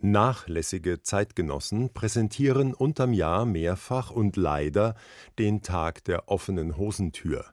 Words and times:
Nachlässige 0.00 1.02
Zeitgenossen 1.02 1.92
präsentieren 1.92 2.72
unterm 2.72 3.12
Jahr 3.12 3.44
mehrfach 3.44 4.12
und 4.12 4.36
leider 4.36 4.94
den 5.40 5.60
Tag 5.62 6.04
der 6.04 6.28
offenen 6.28 6.76
Hosentür. 6.76 7.44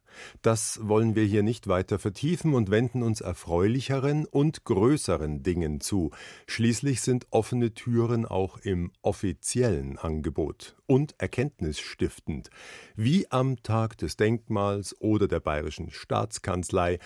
Das 0.44 0.80
wollen 0.84 1.16
wir 1.16 1.24
hier 1.24 1.42
nicht 1.42 1.68
weiter 1.68 1.98
vertiefen 1.98 2.54
und 2.54 2.70
wenden 2.70 3.02
uns 3.02 3.22
erfreulicheren 3.22 4.26
und 4.26 4.64
größeren 4.64 5.42
Dingen 5.42 5.82
zu. 5.82 6.12
Schließlich 6.48 7.02
sind 7.02 7.26
offene 7.32 7.74
Türen 7.74 8.26
auch 8.26 8.60
im 8.60 8.92
offiziellen 9.02 9.98
Angebot 9.98 10.76
und 10.86 11.16
erkenntnisstiftend, 11.18 12.50
wie 12.96 13.30
am 13.32 13.62
Tag 13.64 13.98
des 13.98 14.18
Denkmals 14.18 14.96
oder 15.02 15.28
der 15.28 15.40
Bayerischen 15.40 15.90
Staatskanzlei, 15.90 17.00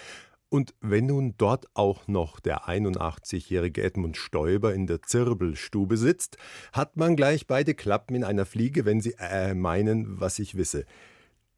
und 0.49 0.73
wenn 0.81 1.07
nun 1.07 1.35
dort 1.37 1.67
auch 1.75 2.07
noch 2.07 2.39
der 2.39 2.67
81-jährige 2.67 3.83
Edmund 3.83 4.17
Stoiber 4.17 4.73
in 4.73 4.87
der 4.87 5.01
Zirbelstube 5.01 5.95
sitzt, 5.95 6.37
hat 6.73 6.97
man 6.97 7.15
gleich 7.15 7.47
beide 7.47 7.75
Klappen 7.75 8.15
in 8.15 8.23
einer 8.23 8.45
Fliege, 8.45 8.85
wenn 8.85 8.99
sie 8.99 9.15
äh 9.19 9.53
meinen, 9.53 10.19
was 10.19 10.39
ich 10.39 10.57
wisse. 10.57 10.85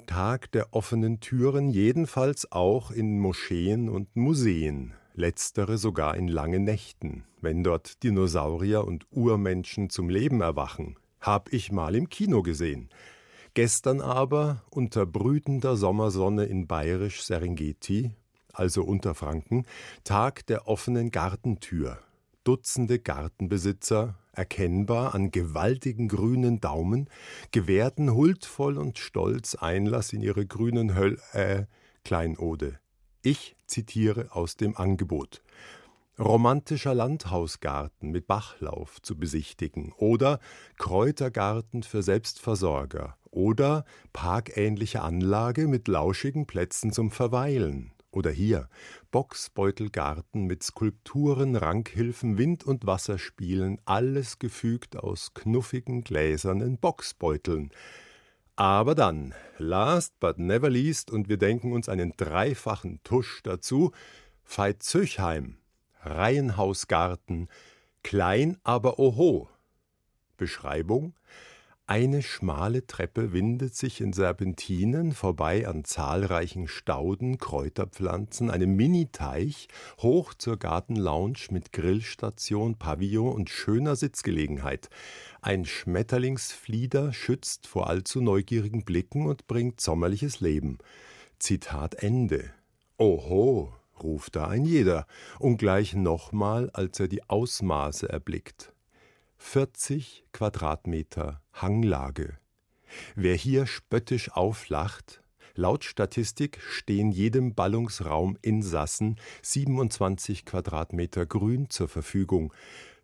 Tag 0.08 0.52
der 0.52 0.74
offenen 0.74 1.20
Türen, 1.22 1.70
jedenfalls 1.70 2.52
auch 2.52 2.92
in 2.92 3.20
Moscheen 3.20 3.88
und 3.88 4.16
Museen, 4.16 4.94
letztere 5.14 5.78
sogar 5.78 6.18
in 6.18 6.28
langen 6.28 6.64
Nächten, 6.64 7.24
wenn 7.40 7.64
dort 7.64 8.04
Dinosaurier 8.04 8.86
und 8.86 9.06
Urmenschen 9.12 9.90
zum 9.90 10.10
Leben 10.10 10.42
erwachen, 10.42 10.98
hab 11.22 11.54
ich 11.54 11.72
mal 11.72 11.96
im 11.96 12.10
Kino 12.10 12.42
gesehen. 12.42 12.90
Gestern 13.54 14.02
aber, 14.02 14.64
unter 14.70 15.06
brütender 15.06 15.76
Sommersonne 15.76 16.46
in 16.46 16.68
bayerisch 16.68 17.22
Serengeti, 17.22 18.12
also 18.54 18.84
Unterfranken, 18.84 19.66
Tag 20.04 20.46
der 20.48 20.68
offenen 20.68 21.12
Gartentür. 21.12 22.00
Dutzende 22.44 22.98
Gartenbesitzer, 23.00 24.16
erkennbar 24.34 25.14
an 25.14 25.32
gewaltigen 25.32 26.08
grünen 26.08 26.60
Daumen, 26.60 27.10
gewährten 27.52 28.14
huldvoll 28.14 28.78
und 28.78 28.98
stolz 28.98 29.56
Einlass 29.56 30.14
in 30.14 30.22
ihre 30.22 30.46
grünen 30.46 30.96
Höll 30.96 31.20
äh, 31.34 31.66
Kleinode. 32.04 32.80
Ich 33.22 33.56
zitiere 33.68 34.30
aus 34.32 34.56
dem 34.56 34.76
Angebot. 34.76 35.44
Romantischer 36.18 36.94
Landhausgarten 36.94 38.12
mit 38.12 38.28
Bachlauf 38.28 39.02
zu 39.02 39.18
besichtigen 39.18 39.92
oder 39.98 40.40
Kräutergarten 40.78 41.84
für 41.84 42.04
Selbstversorger 42.04 43.18
oder 43.32 43.86
parkähnliche 44.14 45.02
Anlage 45.02 45.68
mit 45.68 45.88
lauschigen 45.88 46.48
Plätzen 46.48 46.92
zum 46.92 47.12
Verweilen 47.12 47.92
oder 48.12 48.32
hier 48.32 48.70
Boxbeutelgarten 49.12 50.46
mit 50.46 50.64
Skulpturen, 50.64 51.56
Rankhilfen, 51.56 52.38
Wind- 52.38 52.64
und 52.64 52.86
Wasserspielen, 52.86 53.80
alles 53.86 54.40
gefügt 54.40 54.98
aus 54.98 55.34
knuffigen 55.34 56.04
gläsernen 56.04 56.78
Boxbeuteln. 56.78 57.72
Aber 58.56 58.96
dann, 58.96 59.34
last 59.58 60.20
but 60.20 60.38
never 60.38 60.70
least, 60.70 61.10
und 61.10 61.30
wir 61.30 61.38
denken 61.38 61.72
uns 61.72 61.90
einen 61.90 62.14
dreifachen 62.16 63.00
Tusch 63.04 63.42
dazu, 63.44 63.92
Veit 64.46 64.84
Züchheim, 64.84 65.58
Reihenhausgarten, 66.02 67.48
klein 68.04 68.58
aber 68.64 69.00
oho. 69.00 69.50
Beschreibung 70.38 71.14
eine 71.88 72.22
schmale 72.22 72.88
Treppe 72.88 73.34
windet 73.34 73.76
sich 73.76 74.00
in 74.00 74.14
Serpentinen 74.14 75.12
vorbei 75.12 75.68
an 75.68 75.84
zahlreichen 75.84 76.70
Stauden, 76.70 77.38
Kräuterpflanzen, 77.38 78.50
einem 78.50 78.78
Miniteich, 78.78 79.68
hoch 80.00 80.34
zur 80.34 80.56
Gartenlounge 80.56 81.48
mit 81.50 81.74
Grillstation, 81.74 82.76
Pavillon 82.76 83.34
und 83.34 83.50
schöner 83.50 83.98
Sitzgelegenheit. 83.98 84.90
Ein 85.42 85.66
Schmetterlingsflieder 85.66 87.12
schützt 87.12 87.68
vor 87.68 87.90
allzu 87.90 88.22
neugierigen 88.22 88.86
Blicken 88.86 89.26
und 89.28 89.48
bringt 89.48 89.82
sommerliches 89.82 90.40
Leben. 90.40 90.78
Zitat 91.40 91.96
Ende. 91.96 92.52
Oho, 92.98 93.74
ruft 94.02 94.38
da 94.38 94.48
ein 94.48 94.64
jeder, 94.64 95.08
und 95.40 95.58
gleich 95.58 95.94
nochmal, 95.94 96.70
als 96.72 97.00
er 97.02 97.10
die 97.10 97.28
Ausmaße 97.30 98.08
erblickt. 98.08 98.72
40 99.44 100.24
Quadratmeter 100.32 101.42
Hanglage. 101.52 102.38
Wer 103.16 103.36
hier 103.36 103.66
spöttisch 103.66 104.32
auflacht, 104.32 105.22
laut 105.56 105.84
Statistik 105.84 106.62
stehen 106.62 107.12
jedem 107.12 107.54
Ballungsraum 107.54 108.38
Insassen 108.42 109.20
27 109.42 110.46
Quadratmeter 110.46 111.26
Grün 111.26 111.70
zur 111.70 111.90
Verfügung, 111.90 112.54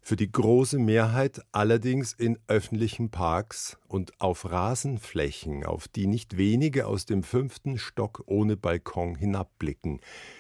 für 0.08 0.16
die 0.16 0.32
große 0.32 0.80
Mehrheit 0.80 1.42
allerdings 1.52 2.14
in 2.14 2.40
öffentlichen 2.48 3.12
Parks 3.12 3.78
und 3.90 4.22
auf 4.22 4.50
Rasenflächen, 4.50 5.66
auf 5.66 5.90
die 5.90 6.08
nicht 6.08 6.38
wenige 6.38 6.88
aus 6.88 7.06
dem 7.06 7.24
fünften 7.24 7.78
Stock 7.78 8.24
ohne 8.26 8.56
Balkon 8.56 9.16
hinabblicken. 9.16 10.00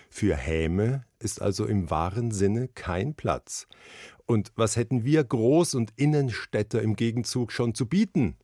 Für 0.09 0.37
Häme 0.37 1.03
ist 1.19 1.41
also 1.41 1.65
im 1.65 1.89
wahren 1.89 2.31
Sinne 2.31 2.69
kein 2.69 3.13
Platz. 3.13 3.67
Und 4.25 4.53
was 4.55 4.77
hätten 4.77 5.03
wir 5.03 5.23
Groß- 5.23 5.75
und 5.75 5.91
Innenstädter 5.97 6.81
im 6.81 6.95
Gegenzug 6.95 7.51
schon 7.51 7.75
zu 7.75 7.87
bieten? 7.87 8.37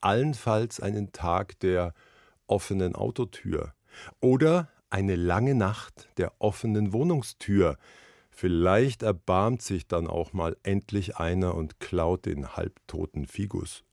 Allenfalls 0.00 0.78
einen 0.78 1.10
Tag 1.10 1.58
der 1.58 1.92
offenen 2.46 2.94
Autotür 2.94 3.74
oder 4.20 4.68
eine 4.90 5.16
lange 5.16 5.56
Nacht 5.56 6.08
der 6.18 6.34
offenen 6.38 6.92
Wohnungstür. 6.92 7.78
Vielleicht 8.40 9.02
erbarmt 9.02 9.62
sich 9.62 9.88
dann 9.88 10.06
auch 10.06 10.32
mal 10.32 10.56
endlich 10.62 11.16
einer 11.16 11.56
und 11.56 11.80
klaut 11.80 12.24
den 12.24 12.54
halbtoten 12.54 13.26
Figus. 13.26 13.82